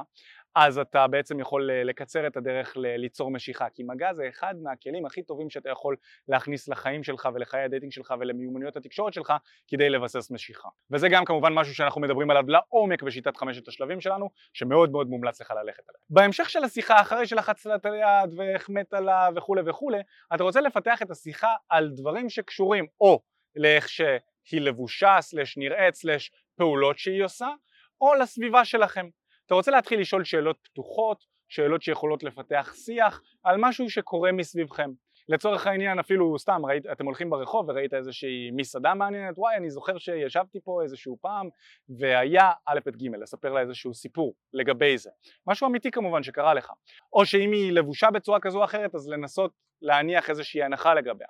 אז 0.55 0.77
אתה 0.77 1.07
בעצם 1.07 1.39
יכול 1.39 1.71
אה, 1.71 1.83
לקצר 1.83 2.27
את 2.27 2.38
הדרך 2.38 2.73
ליצור 2.77 3.31
משיכה. 3.31 3.69
כי 3.69 3.83
מגע 3.83 4.13
זה 4.13 4.29
אחד 4.29 4.55
מהכלים 4.63 5.05
הכי 5.05 5.23
טובים 5.23 5.50
שאתה 5.50 5.69
יכול 5.69 5.95
להכניס 6.27 6.67
לחיים 6.67 7.03
שלך 7.03 7.29
ולחיי 7.33 7.63
הדייטינג 7.63 7.91
שלך 7.91 8.13
ולמיומנויות 8.19 8.77
התקשורת 8.77 9.13
שלך 9.13 9.33
כדי 9.67 9.89
לבסס 9.89 10.31
משיכה. 10.31 10.69
וזה 10.91 11.09
גם 11.09 11.25
כמובן 11.25 11.53
משהו 11.53 11.75
שאנחנו 11.75 12.01
מדברים 12.01 12.31
עליו 12.31 12.43
לעומק 12.47 13.03
בשיטת 13.03 13.38
חמשת 13.38 13.67
השלבים 13.67 14.01
שלנו 14.01 14.29
שמאוד 14.53 14.91
מאוד 14.91 15.07
מומלץ 15.07 15.41
לך 15.41 15.51
ללכת 15.51 15.83
עליו. 15.89 16.00
בהמשך 16.09 16.50
של 16.50 16.63
השיחה 16.63 17.01
אחרי 17.01 17.27
שלחצת 17.27 17.69
את 17.75 17.85
היד 17.85 18.33
והחמאת 18.38 18.93
לה 18.93 19.29
וכולי 19.35 19.61
וכולי 19.65 20.00
אתה 20.35 20.43
רוצה 20.43 20.61
לפתח 20.61 21.01
את 21.01 21.11
השיחה 21.11 21.55
על 21.69 21.89
דברים 21.89 22.29
שקשורים 22.29 22.85
או 23.01 23.21
לאיך 23.55 23.89
שהיא 23.89 24.62
לבושה, 24.62 25.17
slash 25.21 25.57
נראית, 25.58 25.96
slash 25.95 26.31
פעולות 26.55 26.98
שהיא 26.98 27.24
עושה, 27.24 27.50
או 28.01 28.15
לסביבה 28.15 28.65
שלכם. 28.65 29.10
אתה 29.46 29.53
רוצה 29.53 29.72
להתחיל 29.72 30.00
לשאול 30.00 30.24
שאלות 30.24 30.58
פתוחות, 30.63 31.25
שאלות 31.50 31.81
שיכולות 31.81 32.24
לפתח 32.24 32.74
שיח 32.75 33.22
על 33.43 33.55
משהו 33.60 33.89
שקורה 33.89 34.31
מסביבכם. 34.31 34.91
לצורך 35.29 35.67
העניין 35.67 36.00
אפילו 36.00 36.39
סתם 36.39 36.65
ראית, 36.65 36.86
אתם 36.86 37.05
הולכים 37.05 37.29
ברחוב 37.29 37.70
וראית 37.70 37.93
איזושהי 37.93 38.51
מסעדה 38.51 38.93
מעניינת 38.93 39.38
וואי 39.38 39.55
אני 39.55 39.70
זוכר 39.70 39.98
שישבתי 39.98 40.60
פה 40.63 40.81
איזשהו 40.84 41.17
פעם 41.22 41.50
והיה 42.00 42.51
א' 42.65 42.79
ב' 42.86 42.89
ג' 42.89 43.15
לספר 43.22 43.53
לה 43.53 43.62
איזשהו 43.62 43.93
סיפור 43.93 44.34
לגבי 44.53 44.98
זה 44.98 45.10
משהו 45.48 45.67
אמיתי 45.67 45.91
כמובן 45.91 46.24
שקרה 46.24 46.53
לך 46.53 46.72
או 47.13 47.25
שאם 47.25 47.51
היא 47.51 47.72
לבושה 47.72 48.12
בצורה 48.12 48.39
כזו 48.39 48.60
או 48.60 48.63
אחרת 48.63 48.96
אז 48.96 49.10
לנסות 49.10 49.51
להניח 49.81 50.29
איזושהי 50.29 50.63
הנחה 50.63 50.93
לגביה 50.93 51.27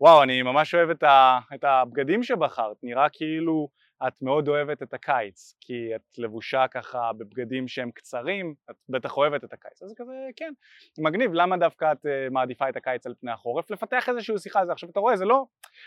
וואו, 0.00 0.22
אני 0.22 0.42
ממש 0.42 0.74
אוהב 0.74 0.90
את, 0.90 1.02
ה, 1.02 1.38
את 1.54 1.64
הבגדים 1.64 2.22
שבחרת, 2.22 2.76
נראה 2.82 3.08
כאילו 3.08 3.68
את 4.06 4.22
מאוד 4.22 4.48
אוהבת 4.48 4.82
את 4.82 4.94
הקיץ, 4.94 5.54
כי 5.60 5.96
את 5.96 6.18
לבושה 6.18 6.68
ככה 6.70 7.12
בבגדים 7.18 7.68
שהם 7.68 7.90
קצרים, 7.90 8.54
את 8.70 8.76
בטח 8.88 9.16
אוהבת 9.16 9.44
את 9.44 9.52
הקיץ, 9.52 9.82
אז 9.82 9.94
כזה 9.96 10.12
כן, 10.36 10.52
מגניב, 10.98 11.30
למה 11.34 11.56
דווקא 11.56 11.92
את 11.92 12.06
uh, 12.06 12.08
מעדיפה 12.30 12.68
את 12.68 12.76
הקיץ 12.76 13.06
על 13.06 13.14
פני 13.20 13.30
החורף? 13.30 13.70
לפתח 13.70 14.08
איזושהי 14.08 14.38
שיחה 14.38 14.60
על 14.60 14.66
זה, 14.66 14.72
עכשיו 14.72 14.90
אתה 14.90 15.00
רואה, 15.00 15.16
זה 15.16 15.24
לא, 15.24 15.44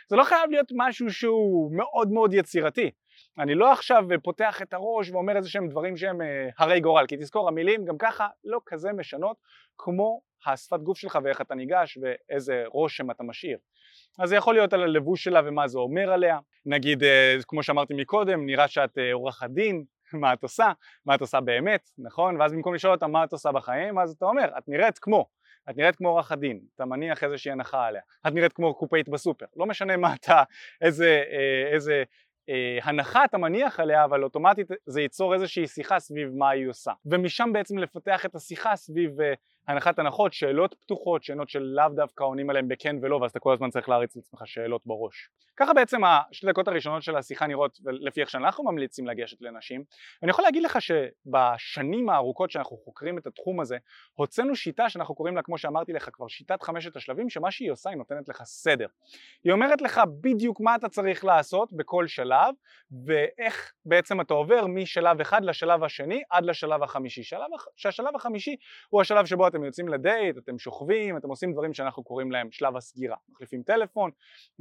זה 0.09 0.15
לא 0.15 0.23
חייב 0.23 0.49
להיות 0.51 0.71
משהו 0.75 1.09
שהוא 1.09 1.75
מאוד 1.75 2.11
מאוד 2.11 2.33
יצירתי, 2.33 2.91
אני 3.39 3.55
לא 3.55 3.71
עכשיו 3.71 4.03
פותח 4.23 4.61
את 4.61 4.73
הראש 4.73 5.09
ואומר 5.09 5.37
איזה 5.37 5.49
שהם 5.49 5.67
דברים 5.67 5.97
שהם 5.97 6.21
uh, 6.21 6.25
הרי 6.59 6.79
גורל, 6.79 7.05
כי 7.07 7.17
תזכור 7.17 7.47
המילים 7.47 7.85
גם 7.85 7.97
ככה 7.97 8.27
לא 8.43 8.59
כזה 8.65 8.93
משנות 8.93 9.37
כמו 9.77 10.21
השפת 10.45 10.79
גוף 10.79 10.97
שלך 10.97 11.19
ואיך 11.23 11.41
אתה 11.41 11.55
ניגש 11.55 11.97
ואיזה 12.01 12.63
רושם 12.67 13.11
אתה 13.11 13.23
משאיר. 13.23 13.57
אז 14.19 14.29
זה 14.29 14.35
יכול 14.35 14.53
להיות 14.53 14.73
על 14.73 14.83
הלבוש 14.83 15.23
שלה 15.23 15.41
ומה 15.45 15.67
זה 15.67 15.79
אומר 15.79 16.11
עליה. 16.11 16.39
נגיד 16.65 17.03
אה, 17.03 17.37
כמו 17.47 17.63
שאמרתי 17.63 17.93
מקודם 17.93 18.45
נראה 18.45 18.67
שאת 18.67 18.97
אה, 18.97 19.13
עורכת 19.13 19.49
דין 19.49 19.83
מה 20.21 20.33
את 20.33 20.43
עושה, 20.43 20.71
מה 21.05 21.15
את 21.15 21.21
עושה 21.21 21.41
באמת, 21.41 21.89
נכון? 21.97 22.41
ואז 22.41 22.53
במקום 22.53 22.73
לשאול 22.73 22.93
אותה 22.93 23.07
מה 23.07 23.23
את 23.23 23.31
עושה 23.31 23.51
בחיים, 23.51 23.99
אז 23.99 24.11
אתה 24.11 24.25
אומר, 24.25 24.57
את 24.57 24.63
נראית 24.67 24.99
כמו, 24.99 25.25
את 25.69 25.77
נראית 25.77 25.95
כמו 25.95 26.09
עורכת 26.09 26.37
דין, 26.37 26.59
אתה 26.75 26.85
מניח 26.85 27.23
איזושהי 27.23 27.51
הנחה 27.51 27.85
עליה, 27.85 28.01
את 28.27 28.33
נראית 28.33 28.53
כמו 28.53 28.73
קופאית 28.73 29.09
בסופר, 29.09 29.45
לא 29.55 29.65
משנה 29.65 29.97
מה 29.97 30.13
אתה, 30.13 30.43
איזה, 30.81 31.23
אה, 31.31 31.73
איזה 31.73 32.03
אה, 32.49 32.79
הנחה 32.83 33.25
אתה 33.25 33.37
מניח 33.37 33.79
עליה 33.79 34.05
אבל 34.05 34.23
אוטומטית 34.23 34.67
זה 34.85 35.01
ייצור 35.01 35.33
איזושהי 35.33 35.67
שיחה 35.67 35.99
סביב 35.99 36.29
מה 36.35 36.49
היא 36.49 36.69
עושה 36.69 36.91
ומשם 37.05 37.49
בעצם 37.53 37.77
לפתח 37.77 38.25
את 38.25 38.35
השיחה 38.35 38.75
סביב 38.75 39.21
אה, 39.21 39.33
הנחת 39.67 39.99
הנחות, 39.99 40.33
שאלות 40.33 40.75
פתוחות, 40.81 41.23
שאלות 41.23 41.49
שלאו 41.49 41.89
דווקא 41.95 42.23
עונים 42.23 42.49
עליהן 42.49 42.67
בכן 42.67 42.95
ולא 43.01 43.15
ואז 43.15 43.31
אתה 43.31 43.39
כל 43.39 43.53
הזמן 43.53 43.69
צריך 43.69 43.89
להריץ 43.89 44.15
לעצמך 44.15 44.41
שאלות 44.45 44.81
בראש. 44.85 45.29
ככה 45.57 45.73
בעצם 45.73 46.01
השתי 46.03 46.47
דקות 46.47 46.67
הראשונות 46.67 47.03
של 47.03 47.15
השיחה 47.15 47.47
נראות 47.47 47.79
לפי 47.85 48.21
איך 48.21 48.29
שאנחנו 48.29 48.63
ממליצים 48.63 49.07
לגשת 49.07 49.41
לנשים. 49.41 49.83
אני 50.23 50.29
יכול 50.31 50.43
להגיד 50.43 50.63
לך 50.63 50.77
שבשנים 50.81 52.09
הארוכות 52.09 52.51
שאנחנו 52.51 52.77
חוקרים 52.77 53.17
את 53.17 53.27
התחום 53.27 53.59
הזה 53.59 53.77
הוצאנו 54.13 54.55
שיטה 54.55 54.89
שאנחנו 54.89 55.15
קוראים 55.15 55.35
לה 55.35 55.41
כמו 55.41 55.57
שאמרתי 55.57 55.93
לך 55.93 56.09
כבר 56.13 56.27
שיטת 56.27 56.63
חמשת 56.63 56.95
השלבים 56.95 57.29
שמה 57.29 57.51
שהיא 57.51 57.71
עושה 57.71 57.89
היא 57.89 57.97
נותנת 57.97 58.29
לך 58.29 58.43
סדר. 58.43 58.87
היא 59.43 59.53
אומרת 59.53 59.81
לך 59.81 60.01
בדיוק 60.21 60.59
מה 60.59 60.75
אתה 60.75 60.89
צריך 60.89 61.25
לעשות 61.25 61.73
בכל 61.73 62.07
שלב 62.31 62.55
ואיך 63.05 63.71
בעצם 63.85 64.21
אתה 64.21 64.33
עובר 64.33 64.67
משלב 64.67 65.21
אחד 65.21 65.43
לשלב 65.43 65.83
השני 65.83 66.21
עד 66.29 66.45
לשלב 66.45 66.83
החמישי. 66.83 67.23
שלב, 67.23 67.39
שהשלב 67.75 68.15
החמישי 68.15 68.55
הוא 68.89 69.01
השלב 69.01 69.25
שבו 69.25 69.47
אתם 69.47 69.63
יוצאים 69.63 69.87
לדייט, 69.87 70.37
אתם 70.37 70.59
שוכבים, 70.59 71.17
אתם 71.17 71.29
עושים 71.29 71.53
דברים 71.53 71.73
שאנחנו 71.73 72.03
קוראים 72.03 72.31
להם 72.31 72.51
שלב 72.51 72.77
הסגירה, 72.77 73.15
מחליפים 73.29 73.63
טלפון, 73.63 74.11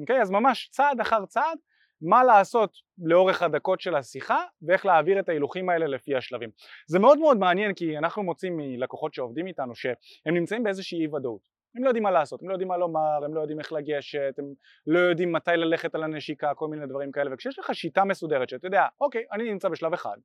אוקיי? 0.00 0.22
אז 0.22 0.30
ממש 0.30 0.68
צעד 0.72 1.00
אחר 1.00 1.26
צעד 1.26 1.58
מה 2.02 2.24
לעשות 2.24 2.72
לאורך 2.98 3.42
הדקות 3.42 3.80
של 3.80 3.94
השיחה 3.94 4.44
ואיך 4.62 4.86
להעביר 4.86 5.20
את 5.20 5.28
ההילוכים 5.28 5.68
האלה 5.68 5.86
לפי 5.86 6.16
השלבים. 6.16 6.50
זה 6.86 6.98
מאוד 6.98 7.18
מאוד 7.18 7.38
מעניין 7.38 7.74
כי 7.74 7.98
אנחנו 7.98 8.22
מוצאים 8.22 8.56
מלקוחות 8.56 9.14
שעובדים 9.14 9.46
איתנו 9.46 9.74
שהם 9.74 9.94
נמצאים 10.34 10.62
באיזושהי 10.62 11.00
אי 11.00 11.06
ודאות. 11.06 11.59
הם 11.76 11.84
לא 11.84 11.88
יודעים 11.88 12.02
מה 12.02 12.10
לעשות, 12.10 12.42
הם 12.42 12.48
לא 12.48 12.54
יודעים 12.54 12.68
מה 12.68 12.76
לומר, 12.76 13.24
הם 13.24 13.34
לא 13.34 13.40
יודעים 13.40 13.58
איך 13.58 13.72
לגשת, 13.72 14.34
הם 14.38 14.54
לא 14.86 14.98
יודעים 14.98 15.32
מתי 15.32 15.50
ללכת 15.56 15.94
על 15.94 16.02
הנשיקה, 16.02 16.54
כל 16.54 16.68
מיני 16.68 16.86
דברים 16.86 17.12
כאלה. 17.12 17.34
וכשיש 17.34 17.58
לך 17.58 17.74
שיטה 17.74 18.04
מסודרת 18.04 18.48
שאתה 18.48 18.66
יודע, 18.66 18.86
אוקיי, 19.00 19.24
אני 19.32 19.52
נמצא 19.52 19.68
בשלב 19.68 19.92
אחד 19.92 20.16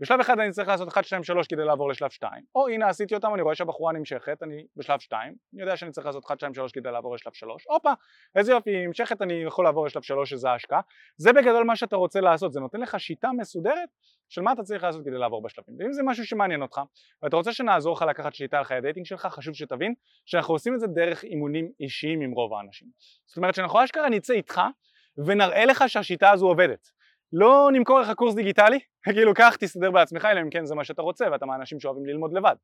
בשלב 0.00 0.20
אחד 0.20 0.38
אני 0.38 0.50
צריך 0.50 0.68
לעשות 0.68 0.88
1, 0.88 1.04
2, 1.04 1.24
3 1.24 1.46
כדי 1.46 1.64
לעבור 1.64 1.90
לשלב 1.90 2.10
2 2.10 2.44
או 2.54 2.68
הנה 2.68 2.88
עשיתי 2.88 3.14
אותם 3.14 3.34
אני 3.34 3.42
רואה 3.42 3.54
שהבחורה 3.54 3.92
נמשכת 3.92 4.42
אני 4.42 4.66
בשלב 4.76 5.00
2 5.00 5.34
אני 5.54 5.62
יודע 5.62 5.76
שאני 5.76 5.90
צריך 5.90 6.06
לעשות 6.06 6.24
1, 6.24 6.38
2, 6.38 6.54
3 6.54 6.72
כדי 6.72 6.90
לעבור 6.90 7.14
לשלב 7.14 7.32
3 7.32 7.66
הופה 7.68 7.92
איזה 8.36 8.52
יופי 8.52 8.70
היא 8.70 8.86
נמשכת 8.86 9.22
אני 9.22 9.34
יכול 9.34 9.64
לעבור 9.64 9.86
לשלב 9.86 10.02
3 10.02 10.30
שזה 10.30 10.50
ההשקעה. 10.50 10.80
זה 11.16 11.32
בגדול 11.32 11.64
מה 11.64 11.76
שאתה 11.76 11.96
רוצה 11.96 12.20
לעשות 12.20 12.52
זה 12.52 12.60
נותן 12.60 12.80
לך 12.80 13.00
שיטה 13.00 13.28
מסודרת 13.38 13.88
של 14.28 14.42
מה 14.42 14.52
אתה 14.52 14.62
צריך 14.62 14.84
לעשות 14.84 15.04
כדי 15.04 15.18
לעבור 15.18 15.42
בשלבים. 15.42 15.76
ואם 15.78 15.92
זה 15.92 16.02
משהו 16.02 16.26
שמעניין 16.26 16.62
אותך 16.62 16.80
ואתה 17.22 17.36
רוצה 17.36 17.52
שנעזור 17.52 17.96
לך 17.96 18.02
לקחת 18.02 18.34
שליטה 18.34 18.58
על 18.58 18.64
חיי 18.64 18.76
הדייטינג 18.76 19.06
שלך 19.06 19.26
חשוב 19.26 19.54
שתבין 19.54 19.94
שאנחנו 20.26 20.54
עושים 20.54 20.74
את 20.74 20.80
זה 20.80 20.86
דרך 20.86 21.24
אימונים 21.24 21.70
אישיים 21.80 22.20
עם 22.20 22.30
רוב 22.30 22.54
האנשים. 22.54 22.88
זאת 23.26 23.36
אומרת 23.36 23.54
שאנחנו 23.54 23.84
אשכרה 23.84 24.08
נצא 24.08 24.34
איתך 24.34 24.60
ונראה 25.26 25.64
לך 25.64 25.84
שהשיטה 25.86 26.30
הזו 26.30 26.46
עובדת 26.46 26.90
לא 27.32 27.68
נמכור 27.72 28.00
לך 28.00 28.10
קורס 28.10 28.34
דיגיטלי, 28.34 28.78
כאילו 29.04 29.34
קח 29.34 29.56
תסתדר 29.56 29.90
בעצמך 29.90 30.24
אלא 30.24 30.40
אם 30.40 30.50
כן 30.50 30.64
זה 30.64 30.74
מה 30.74 30.84
שאתה 30.84 31.02
רוצה 31.02 31.26
ואתה 31.32 31.46
מהאנשים 31.46 31.80
שאוהבים 31.80 32.06
ללמוד 32.06 32.32
לבד. 32.32 32.54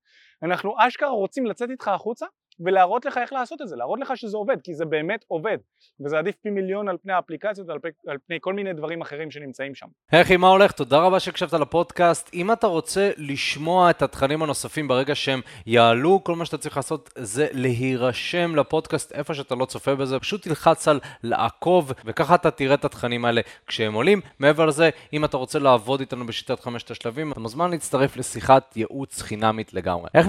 אנחנו 0.43 0.75
אשכרה 0.79 1.09
רוצים 1.09 1.47
לצאת 1.47 1.71
איתך 1.71 1.89
החוצה 1.89 2.27
ולהראות 2.61 3.05
לך 3.05 3.19
איך 3.19 3.33
לעשות 3.33 3.63
את 3.63 3.69
זה, 3.69 3.77
להראות 3.77 4.01
לך 4.01 4.17
שזה 4.17 4.37
עובד, 4.37 4.57
כי 4.63 4.75
זה 4.75 4.85
באמת 4.85 5.25
עובד, 5.29 5.59
וזה 6.05 6.19
עדיף 6.19 6.35
פי 6.43 6.51
מיליון 6.51 6.89
על 6.89 6.97
פני 7.03 7.13
האפליקציות 7.13 7.69
ועל 7.69 7.79
פני, 7.79 7.91
על 8.07 8.17
פני 8.27 8.39
כל 8.41 8.55
מיני 8.55 8.73
דברים 8.73 9.01
אחרים 9.01 9.31
שנמצאים 9.31 9.75
שם. 9.75 9.87
היי 10.13 10.23
אחי, 10.23 10.37
מה 10.37 10.49
הולך? 10.49 10.73
תודה 10.73 10.99
רבה 10.99 11.21
שהקשבת 11.21 11.53
לפודקאסט. 11.53 12.31
אם 12.35 12.53
אתה 12.53 12.67
רוצה 12.67 13.11
לשמוע 13.17 13.91
את 13.91 14.03
התכנים 14.03 14.43
הנוספים 14.43 14.89
ברגע 14.89 15.15
שהם 15.15 15.41
יעלו, 15.67 16.25
כל 16.25 16.35
מה 16.35 16.45
שאתה 16.45 16.59
צריך 16.59 16.77
לעשות 16.77 17.11
זה 17.19 17.47
להירשם 17.53 18.57
לפודקאסט 18.57 19.13
איפה 19.13 19.35
שאתה 19.35 19.55
לא 19.55 19.65
צופה 19.65 19.95
בזה, 19.95 20.19
פשוט 20.19 20.43
תלחץ 20.43 20.89
על 20.89 21.01
לעקוב, 21.23 21.93
וככה 22.05 22.35
אתה 22.35 22.51
תראה 22.51 22.75
את 22.75 22.85
התכנים 22.85 23.25
האלה 23.25 23.41
כשהם 23.67 23.95
עולים. 23.95 24.21
מעבר 24.39 24.67
לזה, 24.67 24.91
אם 25.13 25.25
אתה 25.25 25.37
רוצה 25.37 25.59
לעבוד 25.59 26.01
איתנו 26.01 26.27
בשיטת 26.27 26.61
חמשת 26.61 26.91
השלבים, 26.91 27.33
אתה 27.33 27.41
מוזמן 27.41 27.71
להצטרף 27.71 28.17
לשיחת 28.17 28.77
ייעוץ 28.77 29.23
חינמית 29.23 29.75
לגמרי. 29.75 30.09
לינק 30.15 30.29